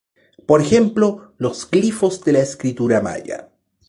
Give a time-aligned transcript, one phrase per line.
[0.47, 3.49] Por ejemplo, los glifos de la escritura maya.